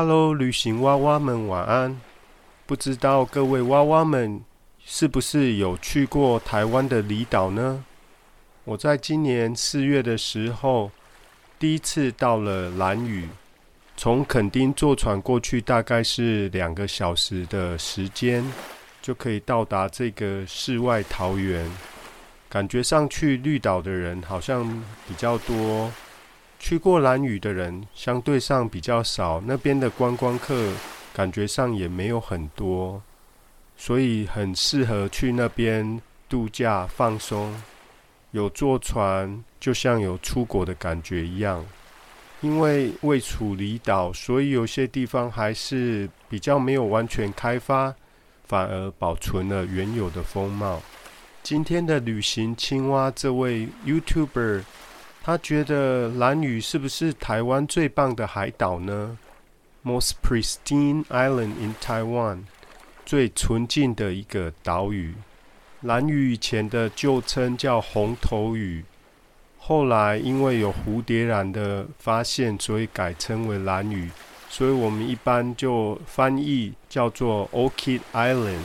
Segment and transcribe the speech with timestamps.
[0.00, 2.00] Hello，旅行娃娃们晚安。
[2.66, 4.40] 不知道各位娃娃们
[4.84, 7.84] 是不是有去过台湾的离岛呢？
[8.62, 10.92] 我在今年四月的时候，
[11.58, 13.28] 第一次到了兰屿，
[13.96, 18.44] 从垦丁坐船过去，大概是两个小时的时间，
[19.02, 21.68] 就可以到达这个世外桃源。
[22.48, 24.64] 感觉上去绿岛的人好像
[25.08, 25.90] 比较多，
[26.58, 29.40] 去过蓝屿的人相对上比较少。
[29.46, 30.72] 那边的观光客
[31.14, 33.00] 感觉上也没有很多，
[33.76, 37.54] 所以很适合去那边度假放松。
[38.32, 41.64] 有坐船，就像有出国的感觉一样。
[42.40, 47.92] 因为未处离岛，所以有些地方还是比较没有完全开发，
[48.44, 50.80] 反而保存了原有的风貌。
[51.42, 54.62] 今天的旅行青蛙这位 YouTuber，
[55.22, 59.18] 他觉得蓝屿是不是台湾最棒的海岛呢
[59.84, 62.44] ？Most pristine island in Taiwan，
[63.04, 65.14] 最纯净的一个岛屿。
[65.82, 68.84] 蓝屿以前的旧称叫红头屿，
[69.58, 74.10] 后来因为有蝴蝶兰的发现，所以改称为蓝屿。
[74.48, 78.62] 所以我们一般就翻译叫做 Orchid Island，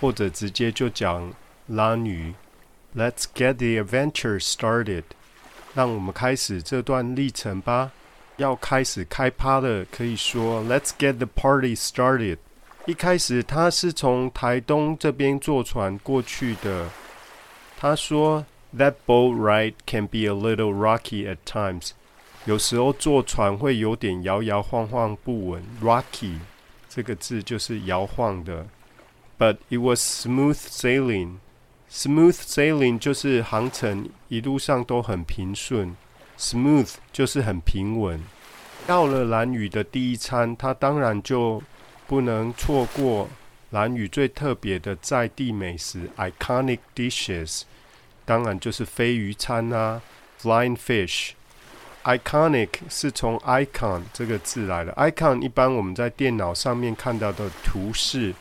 [0.00, 1.32] 或者直接就讲。
[1.66, 2.32] 蓝屿
[2.96, 5.02] ，Let's get the adventure started。
[5.74, 7.92] 让我们开始这段历程吧。
[8.36, 12.38] 要开始开趴了，可以说 Let's get the party started。
[12.86, 16.88] 一开始他是从台东这边坐船过去的。
[17.76, 18.46] 他说
[18.76, 21.90] ，That boat ride can be a little rocky at times。
[22.44, 25.62] 有时候坐船会有点摇摇晃晃不稳。
[25.82, 26.38] Rocky
[26.88, 28.66] 这个字就是摇晃的。
[29.38, 31.38] But it was smooth sailing。
[31.90, 35.96] Smooth sailing 就是航程一路上都很平顺
[36.38, 38.22] ，smooth 就是很平稳。
[38.86, 41.62] 到了蓝屿的第一餐，他当然就
[42.06, 43.28] 不能错过
[43.70, 47.62] 蓝屿最特别的在地美食 iconic dishes，
[48.24, 50.00] 当然就是飞鱼餐啊
[50.40, 51.30] ，flying fish。
[52.04, 58.34] iconic 是从 icon 这个字来的，icon 一般我们在电脑上面看到的图示。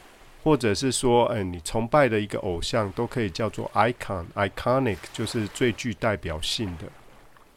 [0.48, 6.88] 或者是说，哎，你崇拜的一个偶像都可以叫做 icon，iconic 就是最具代表性的。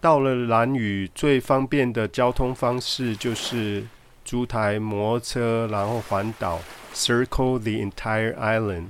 [0.01, 3.85] 到了蓝屿，最方便的交通方式就是
[4.25, 6.59] 租台摩托车，然后环岛
[6.93, 8.87] ，circle the entire island。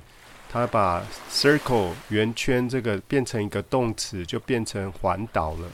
[0.50, 5.68] 他把 circle 圆圈这个变成一个动词，就变成环岛了。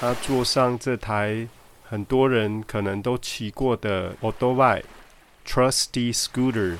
[0.00, 1.46] 他坐上这台
[1.84, 4.82] 很多人可能都骑过的 o d o b i
[5.46, 6.78] trusty scooter。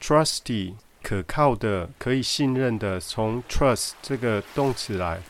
[0.00, 2.98] Trusty，可靠的，可以信任的。
[2.98, 5.20] 从 trust 这个动词来，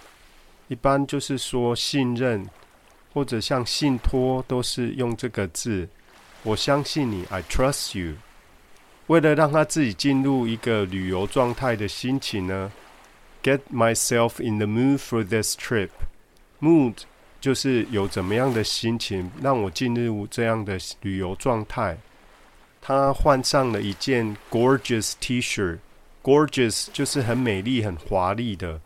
[0.69, 2.49] 一般就是说信任，
[3.13, 5.89] 或者像信托，都是用这个字。
[6.45, 8.15] 我相信你，I trust you。
[9.09, 12.71] 为了让他自己进入一个旅游状态的心情呢
[13.43, 15.91] ，get myself in the mood for this trip。
[16.61, 16.95] Mood
[17.41, 21.99] 就是有怎么样的心情，让我进入这样的旅游状态。
[22.81, 28.81] 他换上了一件 gorgeous T-shirt，gorgeous 就是很美丽、很华丽的。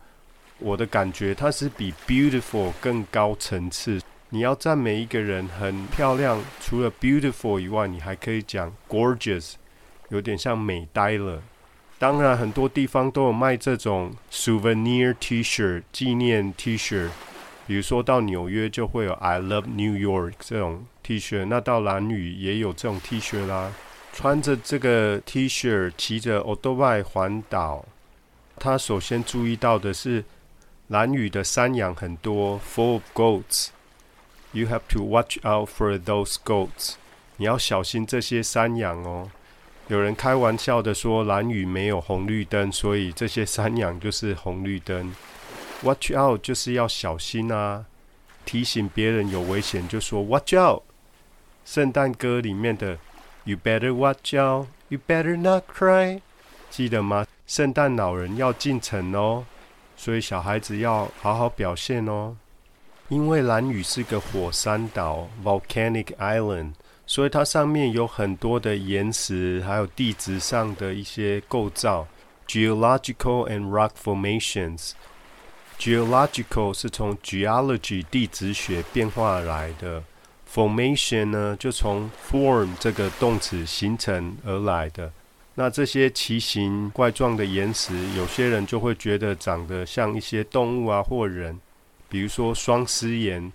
[0.59, 4.01] 我的感觉，它是比 beautiful 更高层次。
[4.29, 9.53] 你要赞美一个人很漂亮，除了 beautiful 以外，你还可以讲 gorgeous，
[10.09, 11.41] 有点像美呆了。
[11.97, 17.09] 当然，很多地方都有卖这种 souvenir T-shirt 纪念 T-shirt，
[17.67, 23.73] 比如说到纽约就会有 I love New York 这种 T 恤那到蓝屿也有这种 T 恤啦。
[24.13, 27.83] 穿着这个 T 恤，骑着 o d o b i 环岛。
[28.57, 30.23] 他首先注意到的是，
[30.87, 33.67] 蓝屿的山羊很多，full of goats。
[34.53, 36.93] You have to watch out for those goats。
[37.35, 39.29] 你要小心这些山羊哦。
[39.89, 45.13] 有人开玩笑的说，蓝屿没有红绿灯，所以这些山羊就是红绿灯。
[45.81, 47.85] Watch out 就是要小心啊，
[48.45, 50.83] 提醒别人有危险，就说 Watch out。
[51.65, 52.97] 圣诞歌里面的。
[53.47, 54.69] You better watch out.
[54.89, 56.19] You better not cry.
[56.71, 57.27] 记得吗？
[57.45, 59.45] 圣诞老人要进城哦，
[59.95, 62.35] 所以小孩子要好好表现哦。
[63.07, 66.71] 因为蓝屿是个火山岛 （volcanic island），
[67.05, 72.07] 所以它上面有很多的岩石，还有地质上的一些构造
[72.47, 74.93] （geological and rock formations）。
[75.79, 80.03] Geological 是从 geology 地质学变化而来的。
[80.53, 85.11] Formation 呢，就从 form 这个动词形成而来的。
[85.55, 91.59] 那这些奇形怪状的岩石，有些人就会觉得长得像一些动物啊或人，
[92.07, 93.51] 比如说双狮岩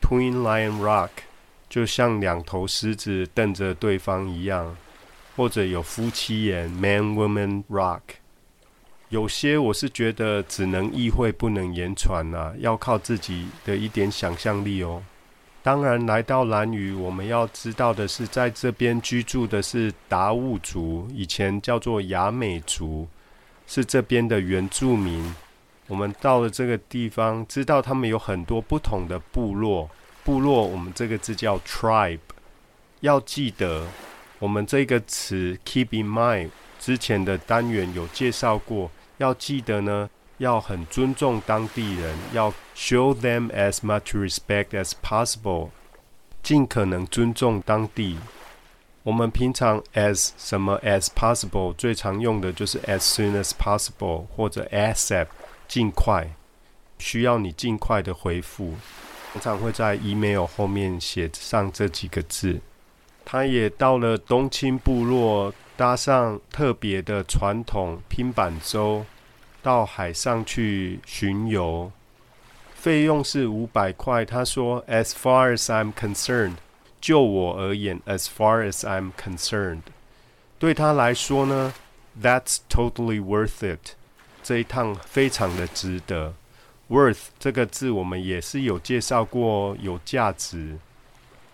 [0.00, 1.10] （Twin Lion Rock），
[1.68, 4.74] 就像两头狮子瞪着对方一样；
[5.36, 8.00] 或者有夫妻岩 （Man Woman Rock）。
[9.10, 15.02] 有些我是觉得只能意会不能言传呐，要靠自己的一点想象力哦。
[15.64, 23.08] 当然，来到兰屿，我们要知道的是，在这边居住的是达悟族，以前叫做雅美族，
[23.66, 25.34] 是这边的原住民。
[25.88, 29.90] 我们到了这个地方，知道他们有很多不同的部落。
[30.22, 32.20] 部落，我们这个字叫 tribe。
[33.00, 33.88] 要记得，
[34.38, 38.88] 我们这个词 keep in mind，之前的单元有介绍过。
[39.20, 40.08] 要记得呢。
[40.38, 45.68] 要很尊重当地人，要 show them as much respect as possible，
[46.42, 48.16] 尽可能尊重当地。
[49.02, 55.26] 我们平常 as 什么 as possible 最常用的就是 as soon as possible 或者 asap
[55.68, 56.26] 尽快，
[56.98, 58.74] 需要你尽快的回复。
[59.34, 62.58] 通常会在 email 后面写上这几个字。
[63.32, 69.06] 他也到了东青部落，搭上特别的传统拼板舟。
[69.62, 71.92] 到海上去巡游，
[72.74, 74.24] 费用是五百块。
[74.24, 76.56] 他说：“As far as I'm concerned，
[77.00, 79.82] 就我而言，as far as I'm concerned，
[80.58, 81.72] 对他来说呢
[82.20, 83.92] ，That's totally worth it。
[84.42, 86.34] 这一趟非常的值得。
[86.88, 90.78] Worth 这个字我们也是有介绍过，有价值。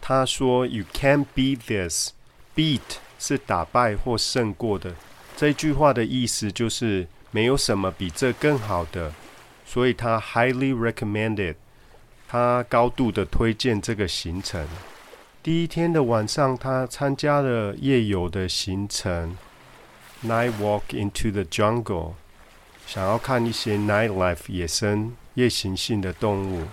[0.06, 2.12] 他说：“You can't beat this。
[2.55, 4.94] Beat 是打败或胜过的。
[5.37, 9.12] 这句话的意思就是。”没有什么比这更好的，
[9.67, 11.56] 所以他 highly recommended，
[12.26, 14.67] 他高度的推荐这个行程。
[15.43, 19.37] 第一天的晚上，他参加了夜游的行程
[20.25, 22.12] ，night walk into the jungle，
[22.87, 26.69] 想要看一些 nightlife 野生夜行性的动物。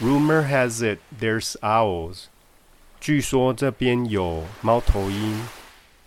[0.00, 2.24] Rumor has it there's owls，
[3.02, 5.44] 据说这边有猫头鹰。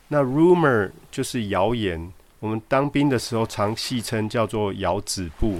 [0.07, 2.13] 那 rumor 就是谣言。
[2.39, 5.59] 我们当兵的时候，常戏称叫做“谣指部”，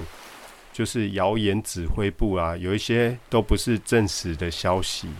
[0.72, 2.56] 就是谣言指挥部啊。
[2.56, 5.10] 有一些都不是证实的消息。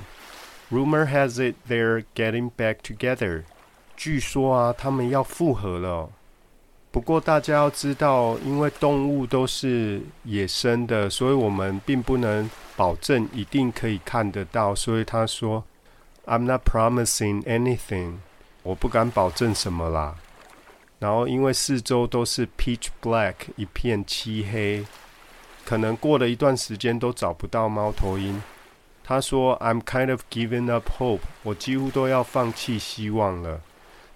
[0.70, 3.42] Rumor has it they're getting back together。
[3.94, 6.08] 据说啊，他们要复合了。
[6.90, 14.74] 不过大家要知道，因为动物都是野生的，所以我们并不能保证一定可以看得到。
[14.74, 15.62] 所以他说
[16.26, 18.16] ：“I'm not promising anything。”
[18.62, 20.16] 我不敢保证什么啦。
[20.98, 24.84] 然后，因为四周都是 pitch black，一片漆黑，
[25.64, 28.42] 可能过了一段时间都找不到猫头鹰。
[29.04, 33.60] 他说：“I'm kind of giving up hope，我几乎都要放弃希望了。”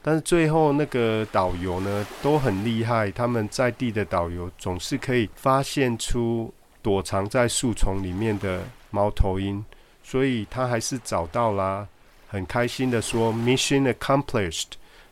[0.02, 6.52] 但是最后那个导游呢都很厉害，他们在地的导游总是可以发现出
[6.82, 9.62] 躲藏在树丛里面的猫头鹰，
[10.02, 11.86] 所以他还是找到啦，
[12.30, 14.66] 很开心的说：“Mission accomplished，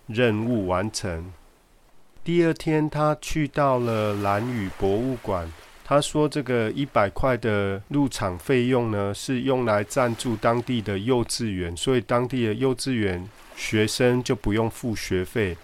[0.06, 1.32] 任务完成。”
[2.22, 5.52] 第二天，他去到了蓝屿博物馆。
[5.84, 15.56] 他说：“这个一百块的入场费用呢，是用来赞助当地的幼稚园，所以当地的幼稚园学生就不用付学费。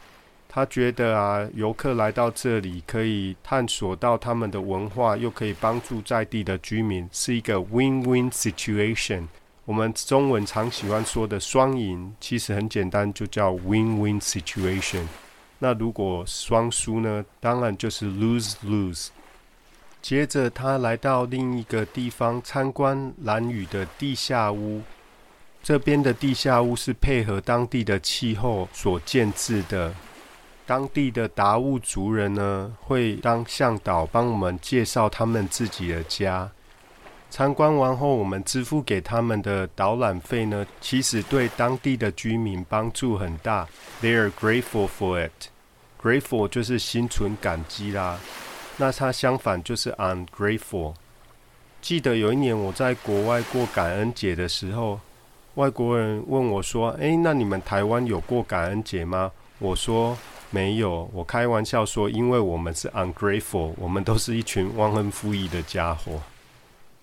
[0.49, 9.26] 他觉得啊，游客来到这里可以探索到他们的文化，又可以帮助在地的居民，是一个 win-win situation。
[9.64, 15.06] 我们中文常喜欢说的双赢，其实很简单，就叫 win-win situation。”
[15.61, 17.25] 那如果双输呢？
[17.40, 19.09] 当然就是 lose lose。
[20.02, 24.83] 接着他来到另一个地方参观蓝屿的地下屋。
[25.62, 29.94] 这边的地下屋是配合当地的气候所建制的。
[30.66, 36.50] 当地的达悟族人呢，会当向导帮我们介绍他们自己的家。
[37.31, 43.66] 参观完后，我们支付给他们的导览费呢，其实对当地的居民帮助很大。
[44.00, 45.49] They are grateful for it.
[46.00, 48.21] Grateful 就是心存感激啦。
[48.76, 50.95] 那它相反就是 ungrateful。
[51.81, 55.00] 记得有一年我在国外过感恩节的时候，
[55.54, 60.16] 外国人问我说：“诶，那你们台湾有过感恩节吗？”我说
[60.50, 66.21] ：“没有。”我开玩笑说：“因为我们是 ungrateful，我们都是一群忘恩负义的家伙。”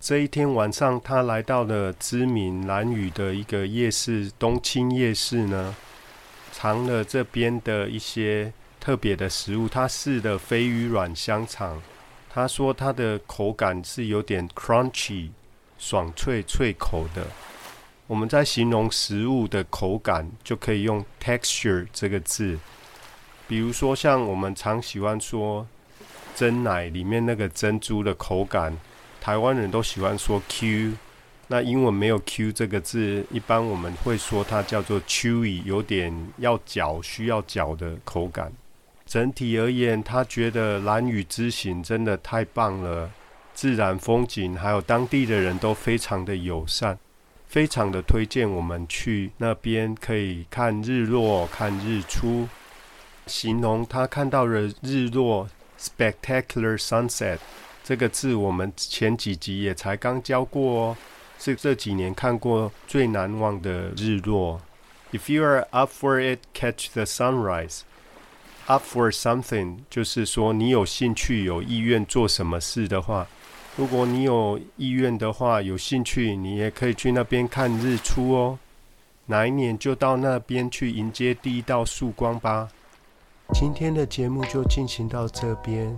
[0.02, 5.76] 这一天晚上，他来到了知名蓝屿的一个夜市——东青夜市呢，
[6.52, 9.70] 尝了这边的一些特别的食物。
[9.70, 11.80] 他试的飞鱼软香肠，
[12.32, 15.30] 他说它的口感是有点 crunchy，
[15.78, 17.28] 爽脆脆口的。
[18.08, 22.58] 我们在形容食物的口感，就可以用 texture 这个字。
[23.48, 25.68] 比如说，像我们常喜欢说，
[26.34, 28.76] 真奶里面那个珍珠的口感。
[29.22, 30.94] 台湾人都喜欢说 Q，
[31.48, 38.52] 那英文没有 Q 这个字，一般我们会说它叫做 chewy，有点要嚼、需要嚼的口感。
[39.06, 43.12] 整体而言，他觉得蓝屿之行真的太棒了，
[43.54, 46.98] 自然风景还有当地的人都非常的友善，
[47.48, 52.48] 非常的推荐我们去那边可以看日落、看日出。
[53.28, 55.48] 形容他看到了日落
[55.80, 57.38] ，spectacular sunset。
[57.84, 60.98] 这个字我们前几集也才刚教过哦，
[61.40, 64.62] 是这几年看过最难忘的日落。
[65.12, 67.82] If you are up for it, catch the sunrise.
[68.68, 73.28] Up for something 就是说你有兴趣、有意愿做什么事的话，
[73.76, 78.60] 如果你有意愿的话、有兴趣，你也可以去那边看日出哦。
[79.26, 82.70] 哪一年就到那边去迎接第一道曙光吧。
[83.54, 85.98] 今天的节目就进行到这边，